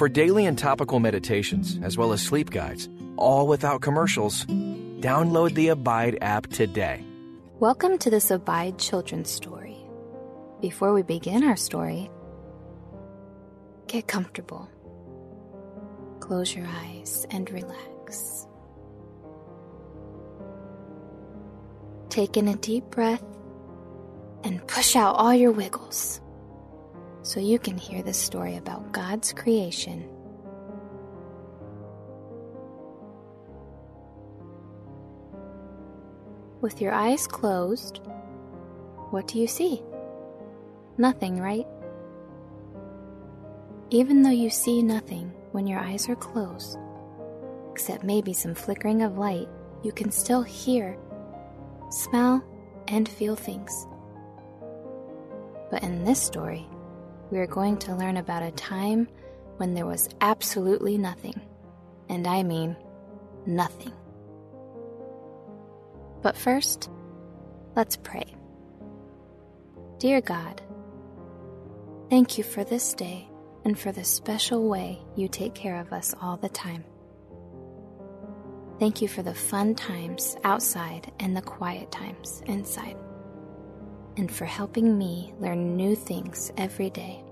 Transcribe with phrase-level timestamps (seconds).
[0.00, 5.68] For daily and topical meditations, as well as sleep guides, all without commercials, download the
[5.68, 7.04] Abide app today.
[7.58, 9.76] Welcome to this Abide Children's Story.
[10.62, 12.10] Before we begin our story,
[13.88, 14.70] get comfortable.
[16.20, 18.46] Close your eyes and relax.
[22.08, 23.22] Take in a deep breath
[24.44, 26.22] and push out all your wiggles
[27.22, 30.08] so you can hear the story about God's creation.
[36.60, 38.00] With your eyes closed,
[39.10, 39.82] what do you see?
[40.98, 41.66] Nothing, right?
[43.90, 46.78] Even though you see nothing when your eyes are closed,
[47.70, 49.48] except maybe some flickering of light,
[49.82, 50.96] you can still hear,
[51.90, 52.44] smell,
[52.88, 53.86] and feel things.
[55.70, 56.66] But in this story,
[57.30, 59.08] we are going to learn about a time
[59.56, 61.40] when there was absolutely nothing.
[62.08, 62.76] And I mean
[63.46, 63.92] nothing.
[66.22, 66.90] But first,
[67.76, 68.34] let's pray.
[69.98, 70.60] Dear God,
[72.08, 73.28] thank you for this day
[73.64, 76.84] and for the special way you take care of us all the time.
[78.78, 82.96] Thank you for the fun times outside and the quiet times inside
[84.16, 87.22] and for helping me learn new things every day.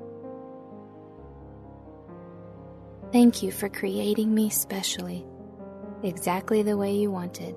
[3.12, 5.24] Thank you for creating me specially,
[6.02, 7.54] exactly the way you wanted.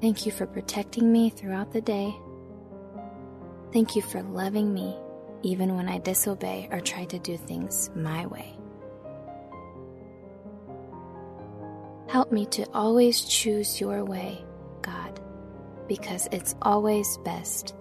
[0.00, 2.14] Thank you for protecting me throughout the day.
[3.72, 4.96] Thank you for loving me
[5.42, 8.56] even when I disobey or try to do things my way.
[12.08, 14.44] Help me to always choose your way,
[14.82, 15.21] God
[15.88, 17.74] because it's always best.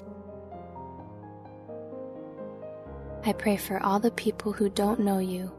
[3.23, 5.51] I pray for all the people who don't know you,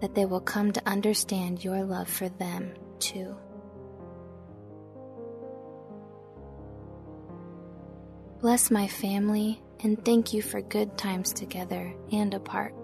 [0.00, 3.36] that they will come to understand your love for them too.
[8.40, 12.74] Bless my family and thank you for good times together and apart.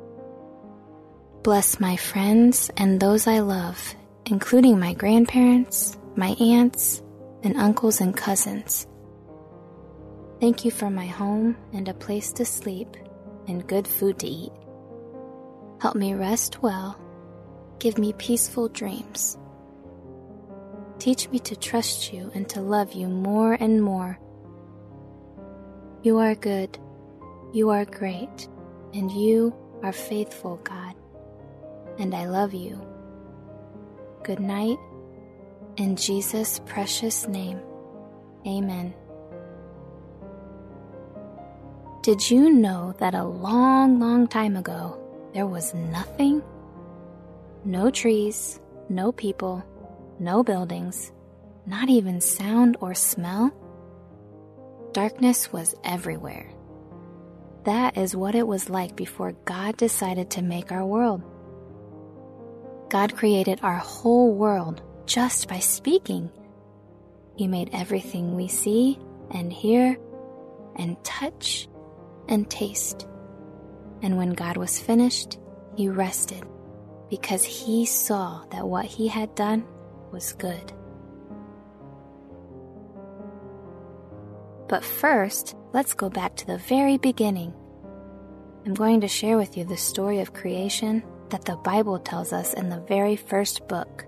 [1.42, 3.94] Bless my friends and those I love,
[4.26, 7.02] including my grandparents, my aunts,
[7.42, 8.86] and uncles and cousins.
[10.40, 12.96] Thank you for my home and a place to sleep
[13.46, 14.52] and good food to eat.
[15.80, 16.98] Help me rest well.
[17.78, 19.38] Give me peaceful dreams.
[20.98, 24.18] Teach me to trust you and to love you more and more.
[26.02, 26.78] You are good.
[27.52, 28.48] You are great.
[28.94, 30.94] And you are faithful, God.
[31.98, 32.80] And I love you.
[34.22, 34.78] Good night
[35.76, 37.60] in Jesus' precious name,
[38.46, 38.94] amen.
[42.02, 44.98] Did you know that a long, long time ago
[45.32, 46.42] there was nothing?
[47.64, 49.64] No trees, no people,
[50.18, 51.12] no buildings,
[51.64, 53.52] not even sound or smell?
[54.92, 56.50] Darkness was everywhere.
[57.64, 61.22] That is what it was like before God decided to make our world.
[62.90, 66.30] God created our whole world just by speaking.
[67.36, 68.98] He made everything we see
[69.30, 69.96] and hear
[70.76, 71.68] and touch
[72.28, 73.06] and taste.
[74.02, 75.38] And when God was finished,
[75.76, 76.44] he rested
[77.08, 79.64] because he saw that what he had done
[80.10, 80.72] was good.
[84.68, 87.52] But first, let's go back to the very beginning.
[88.64, 92.54] I'm going to share with you the story of creation that the Bible tells us
[92.54, 94.06] in the very first book.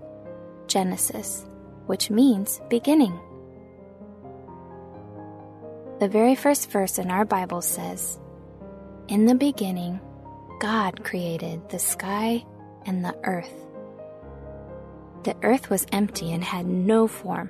[0.67, 1.45] Genesis,
[1.85, 3.19] which means beginning.
[5.99, 8.19] The very first verse in our Bible says,
[9.07, 9.99] In the beginning,
[10.59, 12.45] God created the sky
[12.85, 13.53] and the earth.
[15.23, 17.49] The earth was empty and had no form.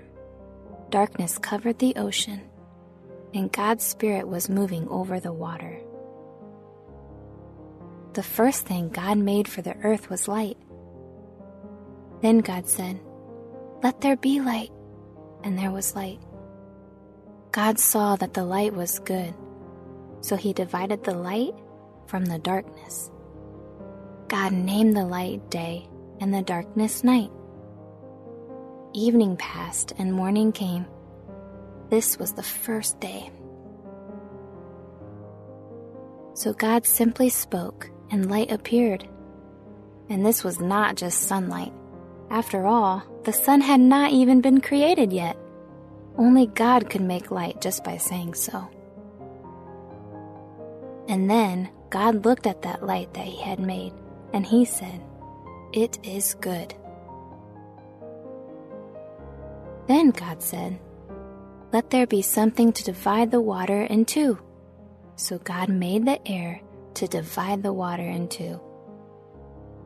[0.89, 2.41] Darkness covered the ocean,
[3.33, 5.79] and God's Spirit was moving over the water.
[8.13, 10.57] The first thing God made for the earth was light.
[12.25, 12.99] Then God said,
[13.83, 14.71] let there be light.
[15.43, 16.17] And there was light.
[17.51, 19.31] God saw that the light was good,
[20.21, 21.53] so he divided the light
[22.07, 23.11] from the darkness.
[24.27, 25.87] God named the light day
[26.19, 27.29] and the darkness night.
[28.95, 30.87] Evening passed and morning came.
[31.91, 33.29] This was the first day.
[36.33, 39.07] So God simply spoke, and light appeared.
[40.09, 41.71] And this was not just sunlight.
[42.29, 45.37] After all, the sun had not even been created yet.
[46.17, 48.67] Only God could make light just by saying so.
[51.07, 53.93] And then, God looked at that light that he had made,
[54.33, 55.01] and he said,
[55.71, 56.73] It is good.
[59.87, 60.79] Then God said,
[61.71, 64.39] Let there be something to divide the water in two.
[65.15, 66.61] So God made the air
[66.95, 68.59] to divide the water in two.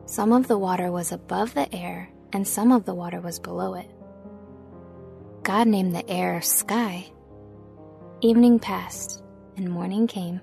[0.06, 3.74] Some of the water was above the air, and some of the water was below
[3.74, 3.90] it.
[5.42, 7.06] God named the air sky.
[8.20, 9.22] Evening passed,
[9.56, 10.40] and morning came.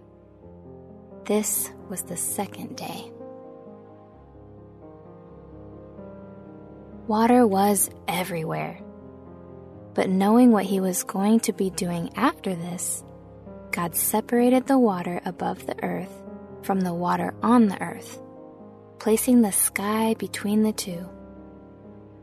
[1.26, 3.12] This was the second day.
[7.08, 8.82] Water was everywhere.
[9.94, 13.04] But knowing what he was going to be doing after this,
[13.72, 16.12] God separated the water above the earth
[16.64, 18.20] from the water on the earth,
[19.00, 21.08] placing the sky between the two.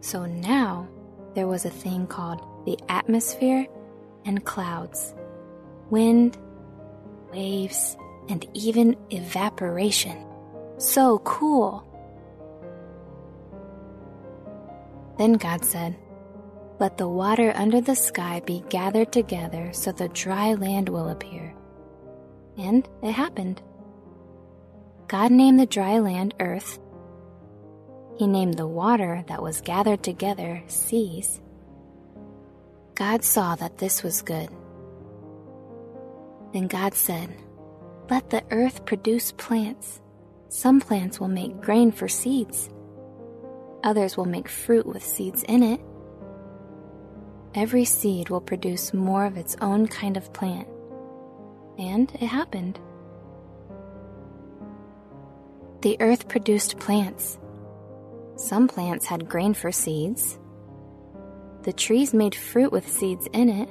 [0.04, 0.86] So now
[1.34, 3.66] there was a thing called the atmosphere
[4.26, 5.14] and clouds,
[5.88, 6.36] wind,
[7.32, 7.96] waves,
[8.28, 10.26] and even evaporation.
[10.76, 11.88] So cool!
[15.16, 15.96] Then God said,
[16.78, 21.54] Let the water under the sky be gathered together so the dry land will appear.
[22.58, 23.62] And it happened.
[25.08, 26.78] God named the dry land earth.
[28.16, 31.40] He named the water that was gathered together seas.
[32.94, 34.48] God saw that this was good.
[36.52, 37.34] Then God said,
[38.08, 40.00] Let the earth produce plants.
[40.48, 42.70] Some plants will make grain for seeds,
[43.82, 45.80] others will make fruit with seeds in it.
[47.56, 50.68] Every seed will produce more of its own kind of plant.
[51.78, 52.78] And it happened.
[55.82, 57.38] The earth produced plants.
[58.36, 60.38] Some plants had grain for seeds,
[61.64, 63.70] the trees made fruit with seeds in it.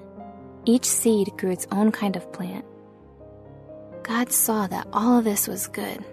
[0.66, 2.66] Each seed grew its own kind of plant.
[4.02, 6.04] God saw that all of this was good.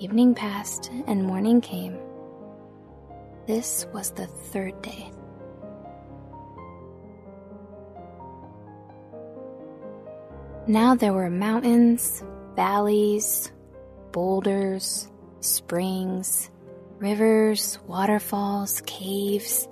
[0.00, 1.96] Evening passed and morning came.
[3.46, 5.08] This was the third day.
[10.66, 12.24] Now there were mountains,
[12.56, 13.52] valleys,
[14.10, 15.06] boulders,
[15.38, 16.50] springs,
[17.04, 19.68] rivers, waterfalls, caves,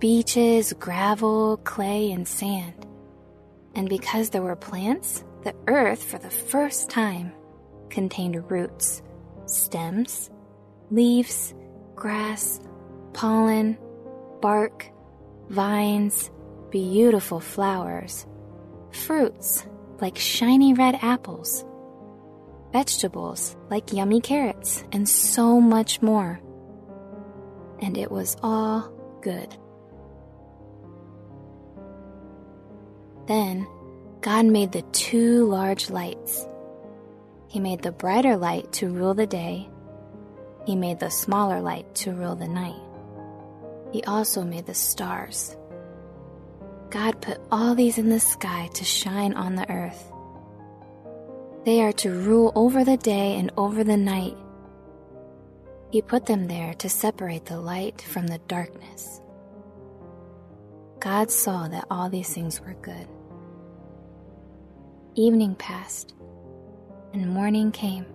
[0.00, 2.86] beaches, gravel, clay, and sand.
[3.76, 7.32] And because there were plants, the earth, for the first time,
[7.88, 9.00] contained roots,
[9.46, 10.28] stems,
[10.90, 11.54] leaves,
[11.94, 12.60] grass,
[13.12, 13.78] pollen,
[14.42, 14.90] bark,
[15.50, 16.32] vines,
[16.70, 18.26] beautiful flowers,
[18.90, 19.64] fruits
[20.00, 21.64] like shiny red apples,
[22.72, 26.40] vegetables like yummy carrots, and so much more.
[27.80, 29.56] And it was all good.
[33.26, 33.66] Then
[34.20, 36.46] God made the two large lights.
[37.48, 39.68] He made the brighter light to rule the day.
[40.66, 42.80] He made the smaller light to rule the night.
[43.92, 45.56] He also made the stars.
[46.90, 50.12] God put all these in the sky to shine on the earth.
[51.64, 54.36] They are to rule over the day and over the night.
[55.90, 59.20] He put them there to separate the light from the darkness.
[61.00, 63.06] God saw that all these things were good.
[65.16, 66.14] Evening passed,
[67.12, 68.06] and morning came.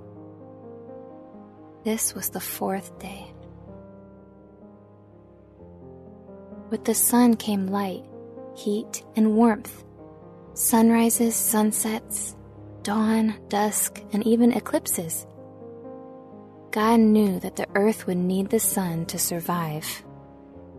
[1.84, 3.28] This was the fourth day.
[6.72, 8.06] With the sun came light,
[8.56, 9.84] heat, and warmth.
[10.54, 12.36] Sunrises, sunsets,
[12.86, 15.28] dawn, dusk, and even eclipses.
[16.72, 20.04] God knew that the earth would need the sun to survive.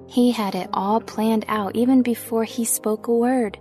[0.08, 3.58] He had it all planned out even before he spoke a word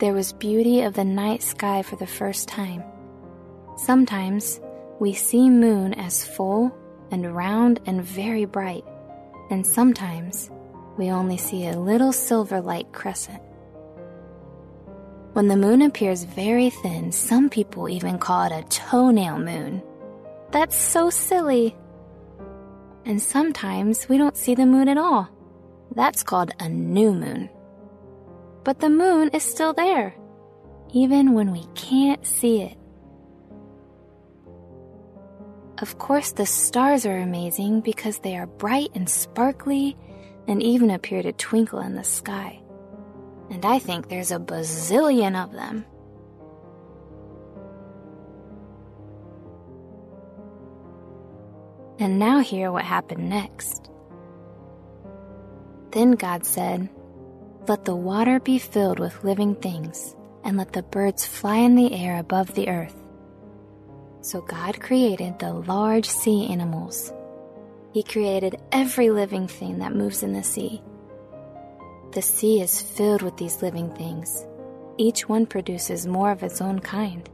[0.00, 2.82] there was beauty of the night sky for the first time.
[3.76, 4.58] Sometimes
[4.98, 6.74] we see moon as full
[7.10, 8.84] and round and very bright,
[9.50, 10.50] and sometimes
[10.96, 13.42] we only see a little silver light crescent.
[15.32, 19.82] When the moon appears very thin, some people even call it a toenail moon.
[20.50, 21.76] That's so silly.
[23.04, 25.28] And sometimes we don't see the moon at all.
[25.94, 27.48] That's called a new moon
[28.64, 30.14] but the moon is still there,
[30.92, 32.76] even when we can't see it.
[35.78, 39.96] Of course, the stars are amazing because they are bright and sparkly
[40.46, 42.60] and even appear to twinkle in the sky.
[43.50, 45.84] And I think there's a bazillion of them.
[51.98, 53.90] And now, hear what happened next.
[55.90, 56.88] Then God said,
[57.68, 61.92] let the water be filled with living things, and let the birds fly in the
[61.92, 62.96] air above the earth,
[64.22, 67.12] So God created the large sea animals.
[67.92, 70.82] He created every living thing that moves in the sea.
[72.12, 74.44] The sea is filled with these living things.
[74.98, 77.28] Each one produces more of its own kind.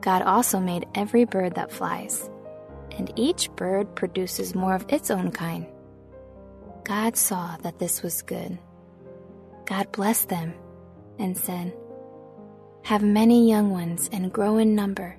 [0.00, 2.30] God also made every bird that flies,
[2.92, 5.66] and each bird produces more of its own kind.
[6.84, 8.58] God saw that this was good.
[9.66, 10.54] God blessed them
[11.18, 11.74] and said,
[12.84, 15.18] Have many young ones and grow in number.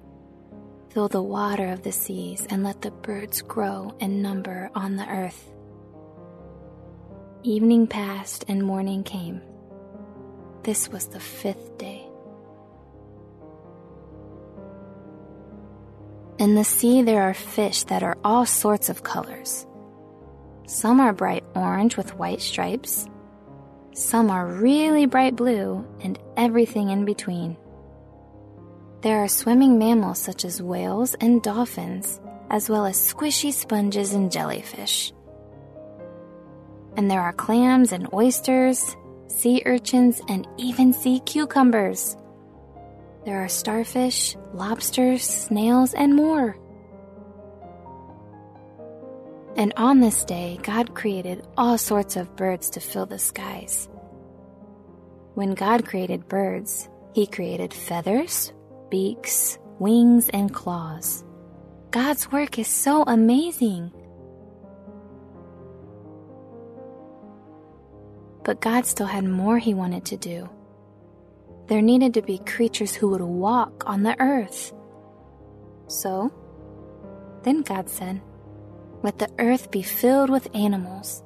[0.89, 5.07] Fill the water of the seas and let the birds grow in number on the
[5.07, 5.51] earth.
[7.47, 9.39] Evening passed and morning came.
[10.63, 12.03] This was the fifth day.
[16.39, 19.67] In the sea, there are fish that are all sorts of colors.
[20.65, 23.05] Some are bright orange with white stripes.
[23.93, 27.57] Some are really bright blue and everything in between.
[29.01, 34.31] There are swimming mammals such as whales and dolphins, as well as squishy sponges and
[34.31, 35.13] jellyfish.
[36.97, 38.95] And there are clams and oysters,
[39.27, 42.15] sea urchins, and even sea cucumbers.
[43.25, 46.57] There are starfish, lobsters, snails, and more.
[49.57, 53.89] And on this day, God created all sorts of birds to fill the skies.
[55.33, 58.53] When God created birds, He created feathers,
[58.89, 61.23] beaks, wings, and claws.
[61.91, 63.91] God's work is so amazing.
[68.45, 70.49] But God still had more He wanted to do.
[71.67, 74.71] There needed to be creatures who would walk on the earth.
[75.87, 76.31] So,
[77.43, 78.21] then God said,
[79.05, 81.21] let the earth be filled with animals,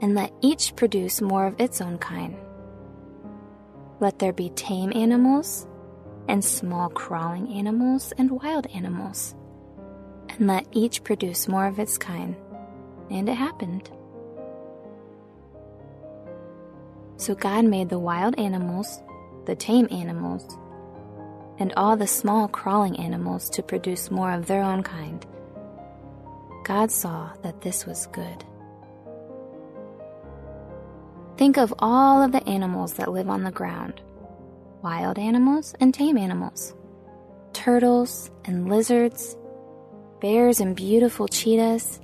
[0.00, 2.36] and let each produce more of its own kind.
[3.98, 5.66] Let there be tame animals,
[6.28, 9.34] and small crawling animals, and wild animals,
[10.28, 12.36] and let each produce more of its kind.
[13.10, 13.90] And it happened.
[17.16, 19.02] So God made the wild animals,
[19.46, 20.58] the tame animals,
[21.58, 25.24] and all the small crawling animals to produce more of their own kind
[26.66, 28.44] God saw that this was good.
[31.38, 34.00] Think of all of the animals that live on the ground
[34.82, 36.74] wild animals and tame animals,
[37.52, 39.36] turtles and lizards,
[40.20, 42.00] bears and beautiful cheetahs.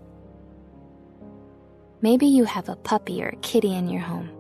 [2.00, 4.30] Maybe you have a puppy or a kitty in your home.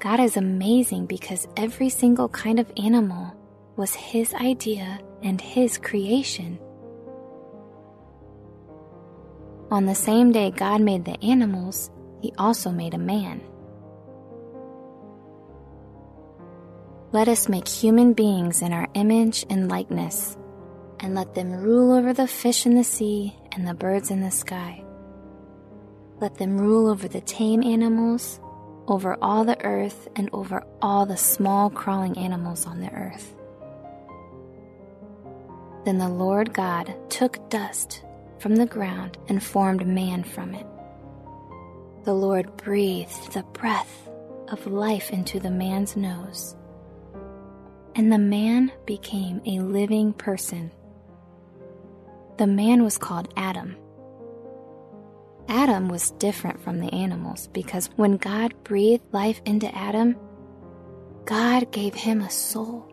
[0.00, 3.36] God is amazing because every single kind of animal
[3.76, 6.58] was His idea and His creation.
[9.70, 11.90] On the same day God made the animals,
[12.22, 13.42] He also made a man.
[17.12, 20.38] Let us make human beings in our image and likeness,
[21.00, 24.30] and let them rule over the fish in the sea and the birds in the
[24.30, 24.82] sky.
[26.20, 28.40] Let them rule over the tame animals,
[28.90, 33.34] over all the earth, and over all the small crawling animals on the earth.
[35.84, 38.02] Then the Lord God took dust
[38.38, 40.66] from the ground and formed man from it.
[42.04, 44.08] The Lord breathed the breath
[44.48, 46.56] of life into the man's nose,
[47.94, 50.72] and the man became a living person.
[52.38, 53.76] The man was called Adam.
[55.50, 60.16] Adam was different from the animals because when God breathed life into Adam,
[61.26, 62.86] God gave him a soul.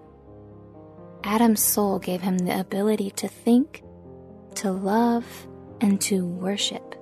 [1.24, 3.84] Adam's soul gave him the ability to think
[4.58, 5.48] to love,
[5.82, 6.96] and to worship.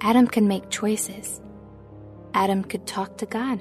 [0.00, 1.42] Adam could make choices.
[2.32, 3.60] Adam could talk to God.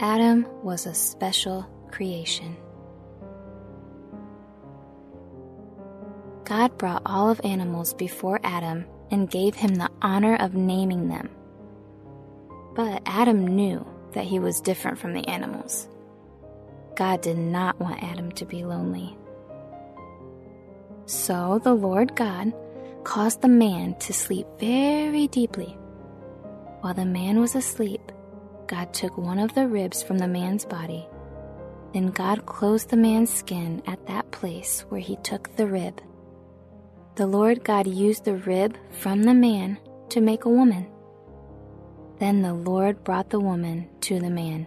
[0.00, 2.56] Adam was a special creation.
[6.44, 11.28] God brought all of animals before Adam and gave him the honor of naming them.
[12.74, 15.88] But Adam knew that he was different from the animals.
[16.96, 19.16] God did not want Adam to be lonely.
[21.06, 22.52] So the Lord God
[23.04, 25.76] caused the man to sleep very deeply.
[26.80, 28.12] While the man was asleep,
[28.66, 31.06] God took one of the ribs from the man's body.
[31.92, 36.00] Then God closed the man's skin at that place where he took the rib.
[37.14, 39.78] The Lord God used the rib from the man
[40.08, 40.86] to make a woman.
[42.18, 44.66] Then the Lord brought the woman to the man.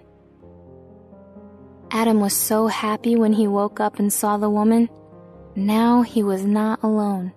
[1.92, 4.90] Adam was so happy when he woke up and saw the woman
[5.56, 7.32] now he was not alone.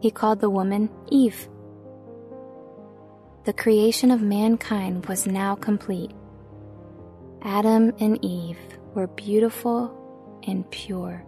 [0.00, 1.46] He called the woman Eve.
[3.44, 6.12] The creation of mankind was now complete.
[7.42, 8.58] Adam and Eve
[8.94, 11.22] were beautiful and pure.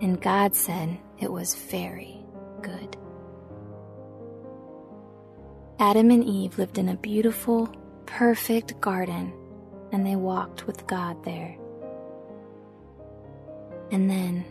[0.00, 2.18] And God said it was very
[2.62, 2.96] good.
[5.78, 7.66] Adam and Eve lived in a beautiful,
[8.06, 9.32] perfect garden,
[9.92, 11.56] and they walked with God there.
[13.90, 14.44] And then,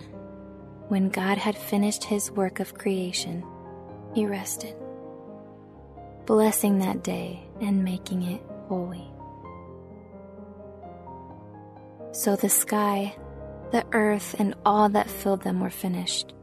[0.87, 3.43] when God had finished his work of creation,
[4.13, 4.75] he rested,
[6.25, 9.07] blessing that day and making it holy.
[12.11, 13.15] So the sky,
[13.71, 16.33] the earth, and all that filled them were finished.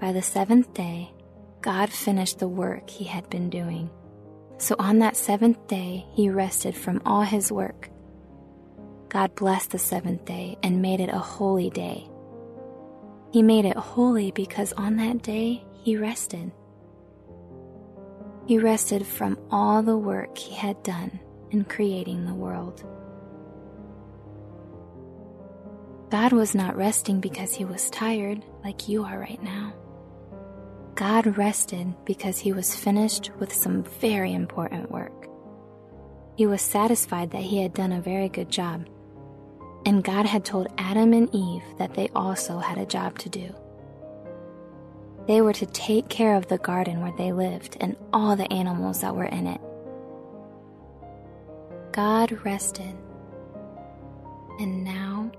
[0.00, 1.12] By the seventh day,
[1.60, 3.90] God finished the work he had been doing.
[4.56, 7.90] So on that seventh day, he rested from all his work.
[9.10, 12.08] God blessed the seventh day and made it a holy day.
[13.30, 16.50] He made it holy because on that day he rested.
[18.46, 22.84] He rested from all the work he had done in creating the world.
[26.10, 29.74] God was not resting because he was tired like you are right now.
[30.94, 35.28] God rested because he was finished with some very important work.
[36.36, 38.88] He was satisfied that he had done a very good job.
[39.86, 43.54] And God had told Adam and Eve that they also had a job to do.
[45.26, 49.00] They were to take care of the garden where they lived and all the animals
[49.00, 49.60] that were in it.
[51.92, 52.94] God rested.
[54.58, 55.30] And now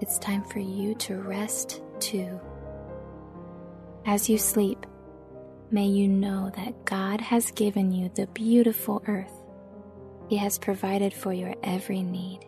[0.00, 2.40] it's time for you to rest too.
[4.06, 4.86] As you sleep,
[5.70, 9.32] may you know that God has given you the beautiful earth.
[10.28, 12.40] He has provided for your every need.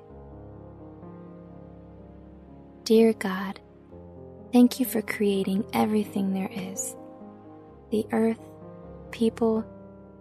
[2.85, 3.61] Dear God,
[4.53, 6.97] thank you for creating everything there is
[7.91, 8.41] the earth,
[9.11, 9.65] people,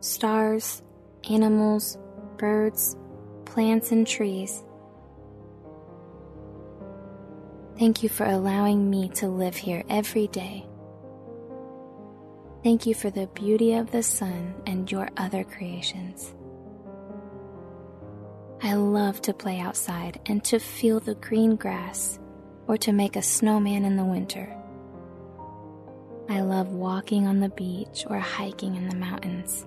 [0.02, 0.84] stars,
[1.30, 1.98] animals,
[2.38, 2.98] birds,
[3.46, 4.64] plants, and trees.
[7.80, 10.68] Thank you for allowing me to live here every day.
[12.64, 16.36] Thank you for the beauty of the sun and your other creations.
[18.62, 22.20] I love to play outside and to feel the green grass
[22.68, 24.56] or to make a snowman in the winter.
[26.30, 29.66] I love walking on the beach or hiking in the mountains.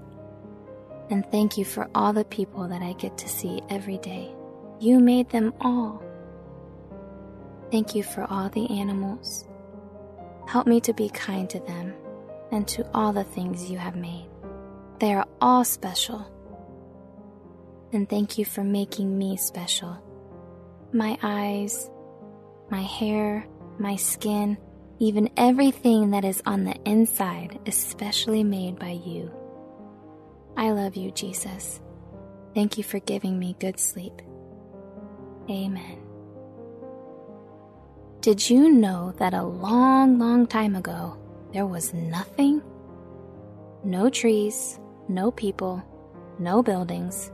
[1.10, 4.32] And thank you for all the people that I get to see every day.
[4.78, 6.00] You made them all.
[7.72, 9.48] Thank you for all the animals.
[10.46, 11.92] Help me to be kind to them
[12.52, 14.26] and to all the things you have made.
[15.00, 16.30] They are all special.
[17.92, 19.98] And thank you for making me special.
[20.92, 21.90] My eyes,
[22.70, 23.46] my hair,
[23.78, 24.56] my skin,
[24.98, 29.32] even everything that is on the inside is specially made by you.
[30.56, 31.80] I love you, Jesus.
[32.54, 34.22] Thank you for giving me good sleep.
[35.50, 35.98] Amen.
[38.20, 41.18] Did you know that a long, long time ago
[41.54, 42.60] there was nothing?
[43.84, 45.82] No trees, no people,
[46.40, 47.30] no buildings,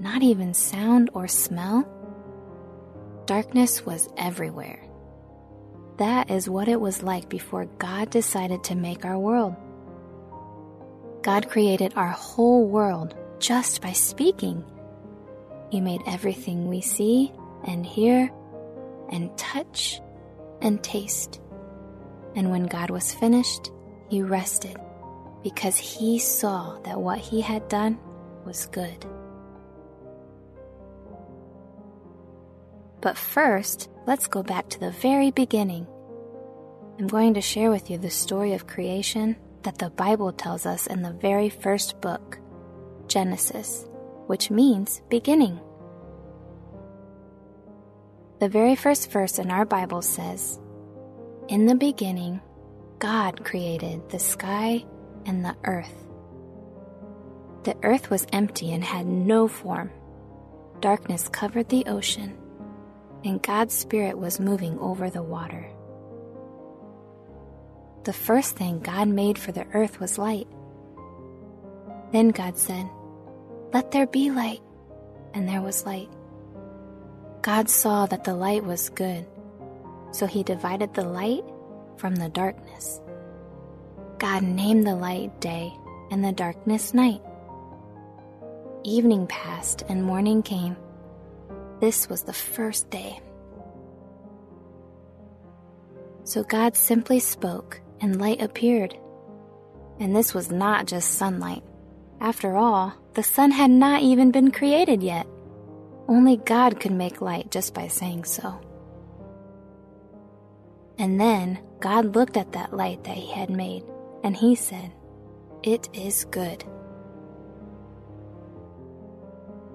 [0.00, 1.86] not even sound or smell?
[3.26, 4.82] Darkness was everywhere.
[5.98, 9.54] That is what it was like before God decided to make our world.
[11.20, 14.64] God created our whole world just by speaking.
[15.70, 17.32] He made everything we see
[17.66, 18.32] and hear
[19.10, 20.00] and touch
[20.62, 21.42] and taste.
[22.34, 23.70] And when God was finished,
[24.08, 24.76] he rested
[25.42, 27.98] because he saw that what he had done
[28.44, 29.06] was good.
[33.00, 35.86] But first, let's go back to the very beginning.
[36.98, 40.86] I'm going to share with you the story of creation that the Bible tells us
[40.86, 42.38] in the very first book,
[43.06, 43.86] Genesis,
[44.26, 45.60] which means beginning.
[48.40, 50.58] The very first verse in our Bible says,
[51.48, 52.42] In the beginning,
[52.98, 54.84] God created the sky
[55.24, 55.94] and the earth.
[57.62, 59.90] The earth was empty and had no form.
[60.80, 62.36] Darkness covered the ocean,
[63.24, 65.66] and God's Spirit was moving over the water.
[68.04, 70.48] The first thing God made for the earth was light.
[72.12, 72.90] Then God said,
[73.72, 74.60] Let there be light,
[75.32, 76.10] and there was light.
[77.40, 79.26] God saw that the light was good,
[80.10, 81.44] so he divided the light
[81.96, 83.00] from the darkness.
[84.18, 85.72] God named the light day
[86.10, 87.20] and the darkness night.
[88.84, 90.76] Evening passed and morning came.
[91.80, 93.20] This was the first day.
[96.24, 98.96] So God simply spoke, and light appeared.
[99.98, 101.62] And this was not just sunlight.
[102.20, 105.26] After all, the sun had not even been created yet.
[106.08, 108.60] Only God could make light just by saying so.
[110.98, 113.84] And then God looked at that light that He had made,
[114.24, 114.92] and He said,
[115.62, 116.64] It is good.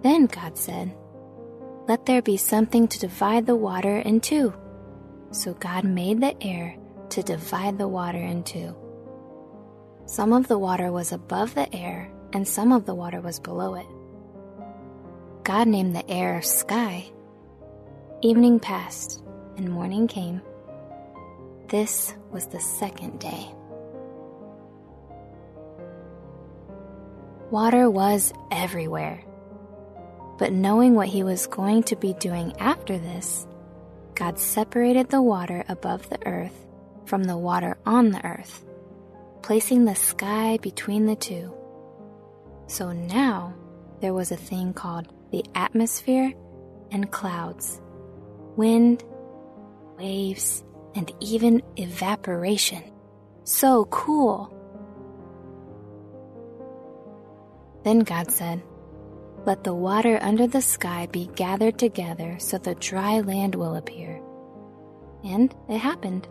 [0.01, 0.93] Then God said,
[1.87, 4.53] Let there be something to divide the water in two.
[5.31, 6.75] So God made the air
[7.09, 8.75] to divide the water in two.
[10.05, 13.75] Some of the water was above the air, and some of the water was below
[13.75, 13.87] it.
[15.43, 17.05] God named the air sky.
[18.21, 19.23] Evening passed,
[19.55, 20.41] and morning came.
[21.67, 23.47] This was the second day.
[27.49, 29.23] Water was everywhere.
[30.37, 33.45] But knowing what he was going to be doing after this,
[34.15, 36.65] God separated the water above the earth
[37.05, 38.65] from the water on the earth,
[39.41, 41.53] placing the sky between the two.
[42.67, 43.53] So now
[43.99, 46.33] there was a thing called the atmosphere
[46.91, 47.79] and clouds,
[48.55, 49.03] wind,
[49.97, 50.63] waves,
[50.95, 52.83] and even evaporation.
[53.43, 54.53] So cool!
[57.83, 58.63] Then God said,
[59.45, 64.21] Let the water under the sky be gathered together so the dry land will appear.
[65.23, 66.27] And it happened.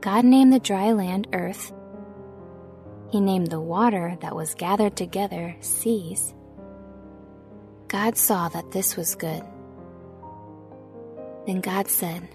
[0.00, 1.72] God named the dry land earth.
[3.10, 6.32] He named the water that was gathered together seas.
[7.88, 9.42] God saw that this was good.
[11.46, 12.28] Then God said,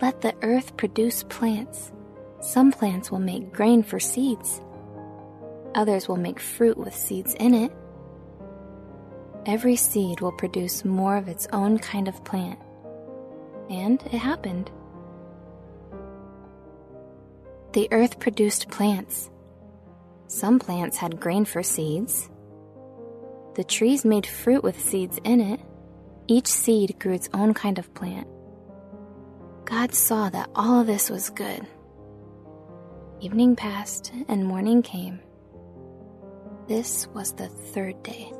[0.00, 1.92] Let the earth produce plants.
[2.40, 4.60] Some plants will make grain for seeds
[5.74, 7.72] Others will make fruit with seeds in it.
[9.46, 12.58] Every seed will produce more of its own kind of plant.
[13.70, 14.70] And it happened.
[17.72, 19.30] The earth produced plants.
[20.26, 22.28] Some plants had grain for seeds.
[23.54, 25.60] The trees made fruit with seeds in it.
[26.26, 28.26] Each seed grew its own kind of plant.
[29.68, 31.60] God saw that all of this was good.
[33.20, 35.20] Evening passed and morning came.
[36.68, 38.32] This was the third day.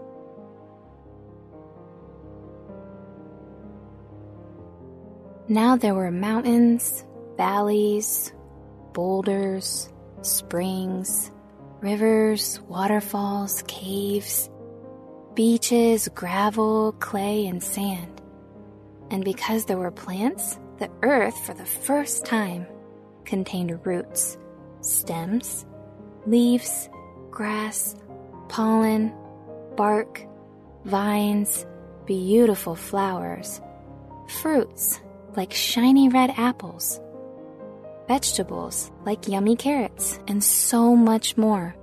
[5.48, 7.04] Now there were mountains,
[7.36, 8.32] valleys,
[8.94, 11.30] boulders, springs,
[11.82, 14.48] rivers, waterfalls, caves,
[15.34, 18.22] beaches, gravel, clay, and sand.
[19.10, 22.66] And because there were plants, the earth, for the first time,
[23.24, 24.38] contained roots,
[24.80, 25.66] stems,
[26.26, 26.88] leaves,
[27.30, 27.96] grass,
[28.48, 29.12] pollen,
[29.76, 30.24] bark,
[30.84, 31.66] vines,
[32.06, 33.60] beautiful flowers,
[34.28, 35.00] fruits
[35.36, 37.00] like shiny red apples,
[38.06, 41.74] vegetables like yummy carrots, and so much more.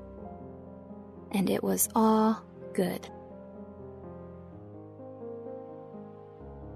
[1.31, 2.41] And it was all
[2.73, 3.07] good.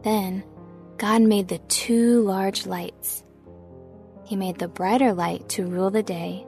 [0.03, 0.43] Then
[0.99, 3.23] God made the two large lights.
[4.25, 6.45] He made the brighter light to rule the day.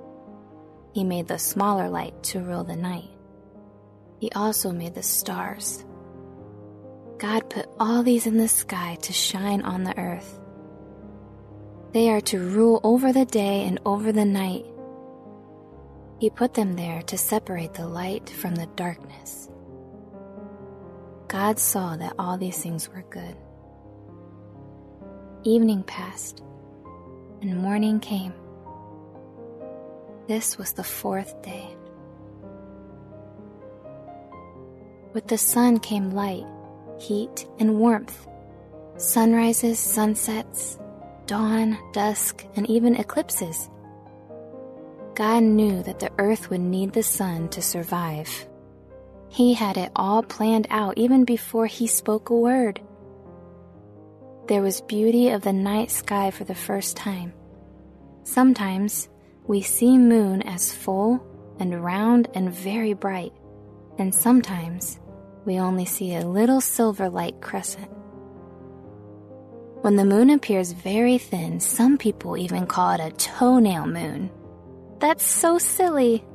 [0.92, 3.10] He made the smaller light to rule the night.
[4.20, 5.86] He also made the stars.
[7.18, 10.38] God put all these in the sky to shine on the earth.
[11.94, 14.66] They are to rule over the day and over the night.
[16.20, 19.50] He put them there to separate the light from the darkness.
[21.30, 23.38] God saw that all these things were good.
[25.44, 26.44] Evening passed,
[27.42, 28.32] and morning came.
[30.28, 31.76] This was the fourth day.
[35.14, 36.46] With the sun came light,
[37.00, 38.28] heat, and warmth.
[38.98, 40.78] Sunrises, sunsets,
[41.26, 43.68] dawn, dusk, and even eclipses.
[45.16, 48.48] God knew that the earth would need the sun to survive.
[49.30, 52.80] He had it all planned out even before he spoke a word.
[54.52, 57.32] There was beauty of the night sky for the first time.
[58.26, 59.08] Sometimes
[59.48, 61.26] we see moon as full
[61.58, 63.32] and round and very bright,
[63.98, 65.00] and sometimes
[65.46, 67.90] we only see a little silver light crescent.
[69.84, 74.30] When the moon appears very thin, some people even call it a toenail moon.
[75.00, 76.26] That's so silly.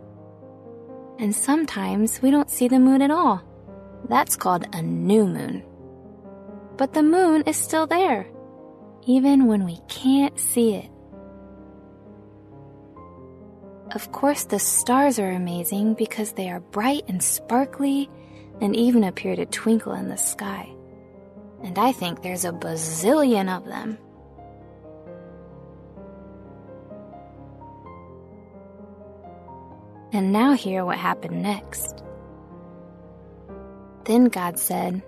[1.19, 3.43] And sometimes we don't see the moon at all.
[4.09, 5.63] That's called a new moon.
[6.77, 8.27] But the moon is still there,
[9.07, 10.91] even when we can't see it.
[13.93, 18.11] Of course, the stars are amazing because they are bright and sparkly
[18.61, 20.69] and even appear to twinkle in the sky.
[21.63, 23.99] And I think there's a bazillion of them.
[30.13, 32.03] And now hear what happened next.
[34.05, 35.03] Then God said,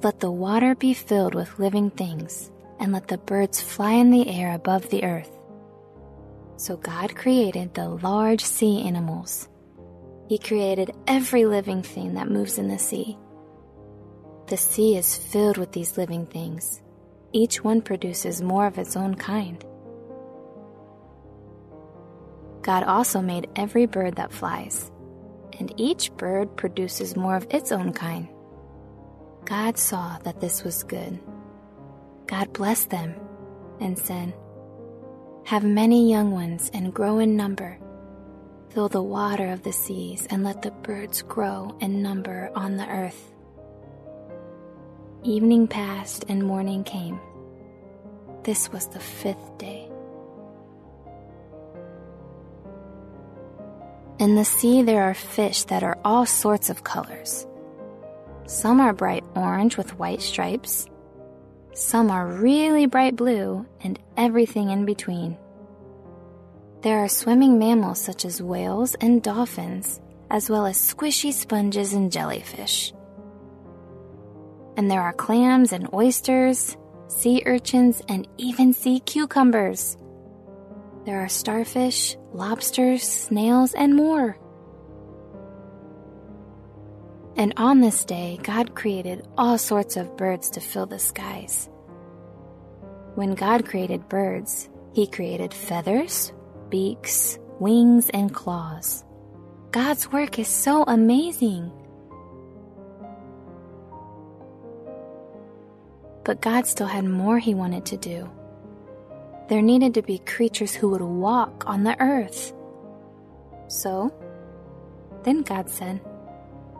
[0.00, 4.30] Let the water be filled with living things, and let the birds fly in the
[4.30, 5.30] air above the earth.
[6.56, 9.48] So God created the large sea animals.
[10.28, 13.18] He created every living thing that moves in the sea.
[14.46, 16.80] The sea is filled with these living things.
[17.32, 19.64] Each one produces more of its own kind.
[22.62, 24.92] God also made every bird that flies,
[25.58, 28.28] and each bird produces more of its own kind.
[29.48, 31.18] God saw that this was good.
[32.26, 33.14] God blessed them
[33.80, 34.34] and said,
[35.46, 37.78] Have many young ones and grow in number.
[38.68, 42.86] Fill the water of the seas and let the birds grow in number on the
[42.90, 43.32] earth.
[45.22, 47.18] Evening passed and morning came.
[48.42, 49.88] This was the fifth day.
[54.18, 57.46] In the sea, there are fish that are all sorts of colors.
[58.48, 60.86] Some are bright orange with white stripes.
[61.74, 65.36] Some are really bright blue and everything in between.
[66.80, 72.10] There are swimming mammals such as whales and dolphins, as well as squishy sponges and
[72.10, 72.94] jellyfish.
[74.78, 76.74] And there are clams and oysters,
[77.08, 79.98] sea urchins, and even sea cucumbers.
[81.04, 84.38] There are starfish, lobsters, snails, and more.
[87.38, 91.70] And on this day, God created all sorts of birds to fill the skies.
[93.14, 96.32] When God created birds, He created feathers,
[96.68, 99.04] beaks, wings, and claws.
[99.70, 101.72] God's work is so amazing.
[106.24, 108.28] But God still had more He wanted to do
[109.48, 112.52] there needed to be creatures who would walk on the earth.
[113.68, 114.12] So,
[115.24, 116.00] then God said,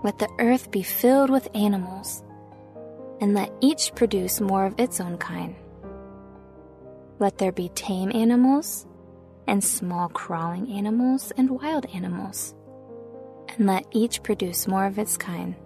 [0.02, 2.22] Let the earth be filled with animals,
[3.20, 5.56] and let each produce more of its own kind.
[7.18, 8.86] Let there be tame animals,
[9.46, 12.54] and small crawling animals, and wild animals,
[13.48, 15.56] and let each produce more of its kind.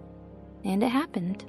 [0.63, 1.45] And it happened.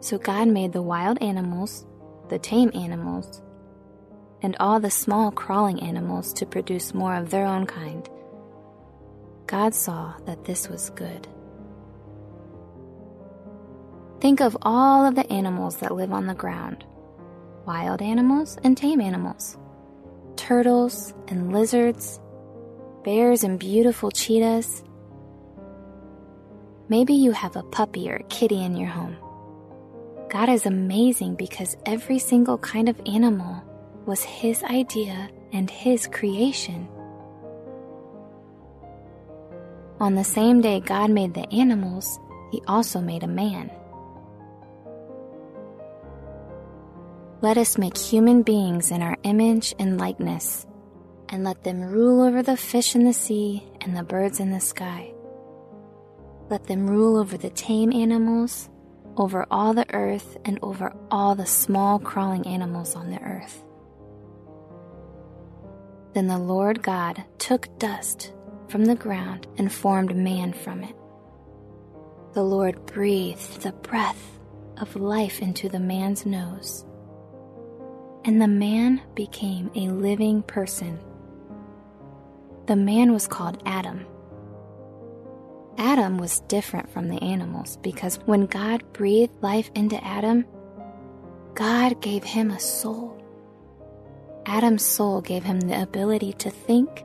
[0.00, 1.86] So God made the wild animals
[2.28, 3.42] the tame animals,
[4.42, 8.08] and all the small crawling animals to produce more of their own kind.
[9.52, 11.28] God saw that this was good.
[14.18, 16.86] Think of all of the animals that live on the ground
[17.66, 19.58] wild animals and tame animals,
[20.36, 22.18] turtles and lizards,
[23.04, 24.82] bears and beautiful cheetahs.
[26.88, 29.18] Maybe you have a puppy or a kitty in your home.
[30.30, 33.62] God is amazing because every single kind of animal
[34.06, 36.88] was His idea and His creation.
[40.02, 42.18] On the same day God made the animals,
[42.50, 43.70] He also made a man.
[47.40, 50.66] Let us make human beings in our image and likeness,
[51.28, 54.58] and let them rule over the fish in the sea and the birds in the
[54.58, 55.14] sky.
[56.50, 58.70] Let them rule over the tame animals
[59.16, 63.62] over all the earth and over all the small crawling animals on the earth.
[66.12, 68.32] Then the Lord God took dust
[68.72, 70.96] from the ground and formed man from it.
[72.32, 74.40] The Lord breathed the breath
[74.78, 76.84] of life into the man's nose,
[78.24, 80.98] and the man became a living person.
[82.66, 84.06] The man was called Adam
[85.78, 90.44] Adam was different from the animals because when God breathed life into Adam,
[91.54, 93.18] God gave him a soul.
[94.46, 97.04] Adam's soul gave him the ability to think,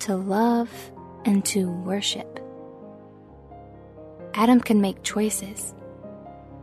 [0.00, 0.70] to love,
[1.24, 2.40] and to worship.
[4.34, 5.74] Adam could make choices.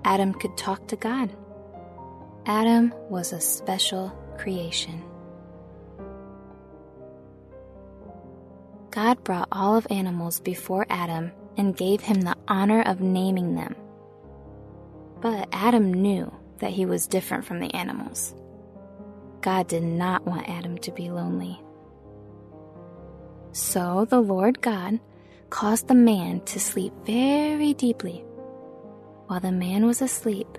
[0.04, 1.36] Adam could talk to God.
[2.46, 5.04] Adam was a special creation.
[8.90, 13.76] God brought all of animals before Adam and gave him the honor of naming them.
[15.22, 18.36] But Adam knew that he was different from the animals.
[19.42, 21.62] God did not want Adam to be lonely.
[23.52, 25.00] So the Lord God
[25.50, 28.24] caused the man to sleep very deeply.
[29.28, 30.58] While the man was asleep,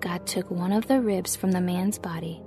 [0.00, 2.42] God took one of the ribs from the man's body.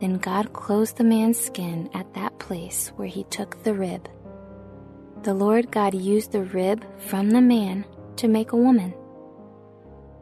[0.00, 4.08] Then God closed the man's skin at that place where he took the rib
[5.22, 7.84] the Lord God used the rib from the man
[8.16, 8.92] to make a woman.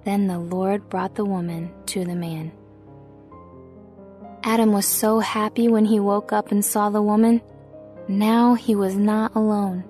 [0.05, 2.53] Then the Lord brought the woman to the man.
[4.45, 7.41] Adam was so happy when he woke up and saw the woman.
[8.11, 9.85] Now he was not alone.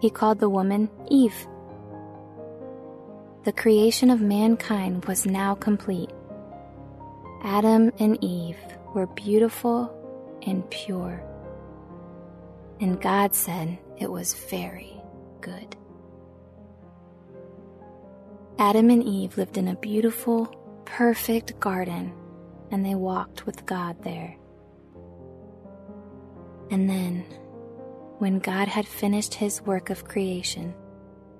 [0.00, 1.46] He called the woman Eve.
[3.44, 6.10] the creation of mankind was now complete.
[7.44, 8.58] Adam and Eve
[8.94, 9.94] were beautiful
[10.42, 11.22] and pure.
[12.80, 15.00] And God said it was very
[15.40, 15.76] good.
[18.58, 20.46] Adam and Eve lived in a beautiful,
[20.84, 22.12] perfect garden,
[22.72, 24.36] and they walked with God there.
[26.70, 27.24] And then,
[28.18, 30.74] when God had finished his work of creation,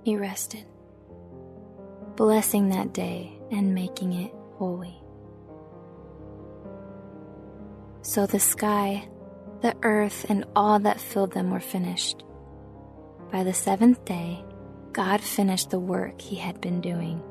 [0.03, 0.67] he rested,
[2.17, 5.01] blessing that day and making it holy.
[8.03, 9.09] So the sky,
[9.63, 12.23] the earth, and all that filled them were finished.
[13.33, 14.45] By the seventh day,
[14.93, 17.23] God finished the work he had been doing.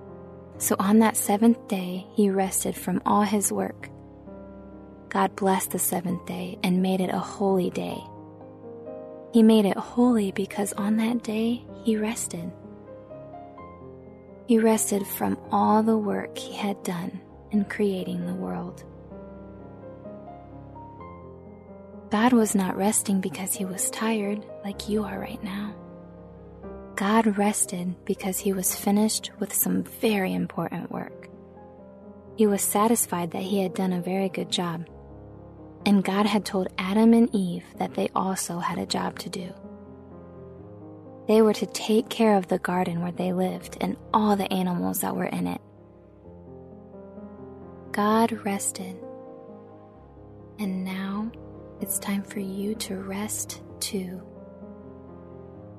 [0.58, 3.90] So on that seventh day, he rested from all his work.
[5.14, 8.04] God blessed the seventh day and made it a holy day.
[9.32, 12.52] He made it holy because on that day he rested.
[14.48, 17.22] He rested from all the work he had done
[17.52, 18.84] in creating the world.
[22.10, 25.76] God was not resting because he was tired like you are right now.
[26.96, 31.30] God rested because he was finished with some very important work.
[32.36, 34.88] He was satisfied that he had done a very good job.
[35.86, 39.54] And God had told Adam and Eve that they also had a job to do.
[41.28, 45.02] They were to take care of the garden where they lived and all the animals
[45.02, 45.62] that were in it.
[47.92, 48.98] God rested.
[50.60, 51.32] And now
[51.82, 54.22] it's time for you to rest too.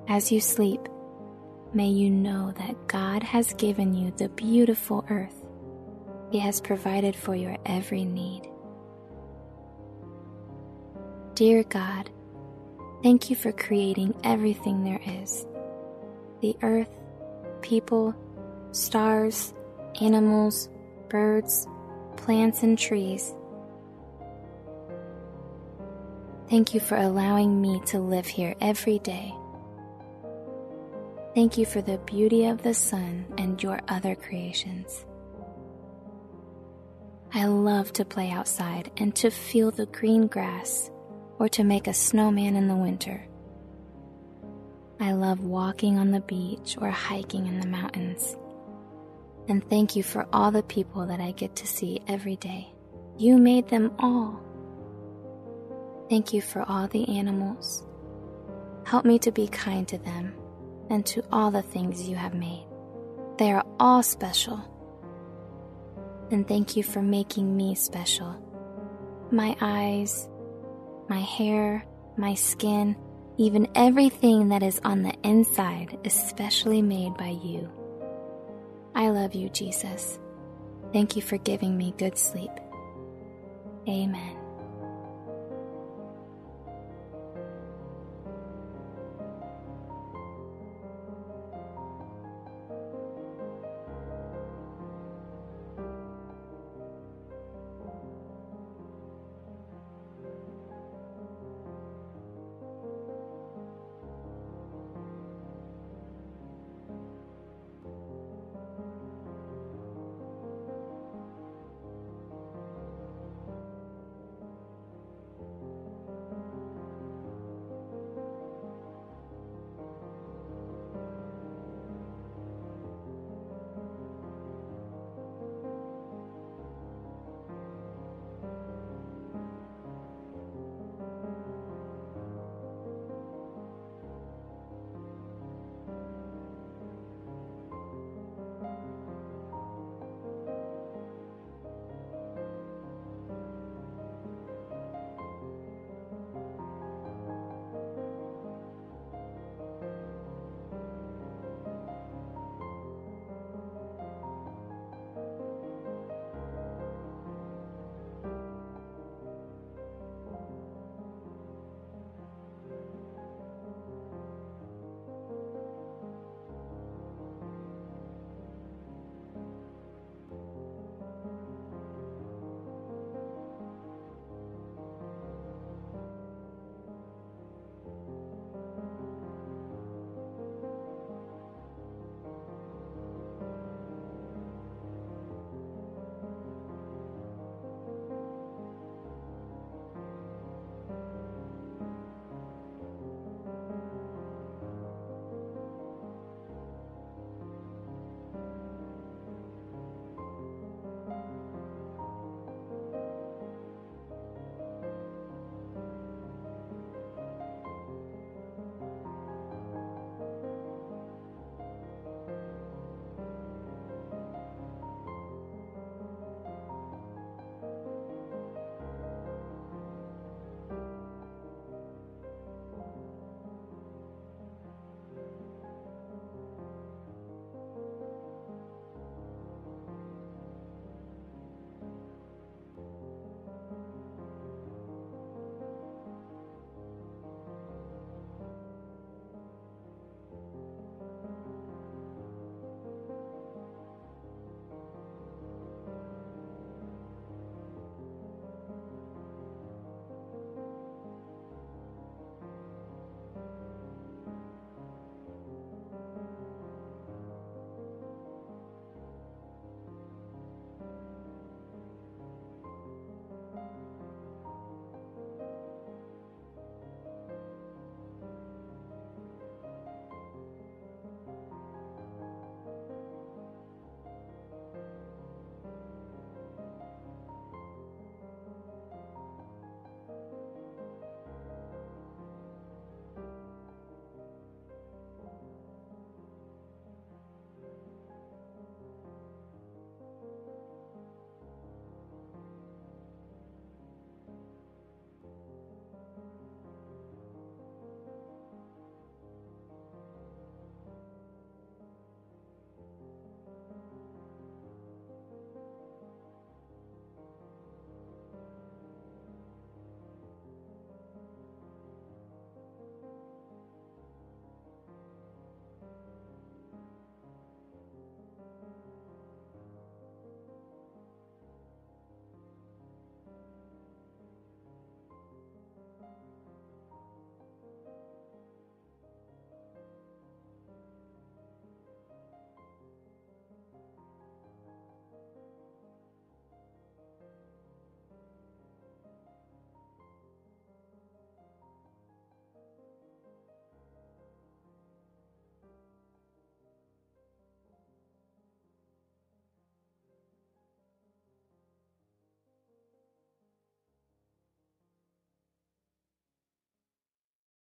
[0.07, 0.81] As you sleep,
[1.73, 5.45] may you know that God has given you the beautiful earth.
[6.31, 8.49] He has provided for your every need.
[11.35, 12.09] Dear God,
[13.03, 15.45] thank you for creating everything there is
[16.39, 16.89] the earth,
[17.61, 18.15] people,
[18.71, 19.53] stars,
[19.99, 20.69] animals,
[21.09, 21.67] birds,
[22.15, 23.35] plants, and trees.
[26.49, 29.35] Thank you for allowing me to live here every day.
[31.33, 35.03] Thank you for the beauty of the sun and your other creations.
[37.33, 40.91] I love to play outside and to feel the green grass
[41.39, 43.27] or to make a snowman in the winter.
[44.99, 48.37] I love walking on the beach or hiking in the mountains.
[49.47, 52.73] And thank you for all the people that I get to see every day.
[53.17, 54.41] You made them all.
[56.09, 57.85] Thank you for all the animals.
[58.85, 60.33] Help me to be kind to them
[60.89, 62.65] and to all the things you have made.
[63.37, 64.71] They are all special.
[66.31, 68.41] And thank you for making me special.
[69.31, 70.29] My eyes,
[71.09, 71.85] my hair,
[72.17, 72.95] my skin,
[73.37, 77.69] even everything that is on the inside is specially made by you.
[78.95, 80.19] I love you, Jesus.
[80.93, 82.51] Thank you for giving me good sleep.
[83.87, 84.44] Amen.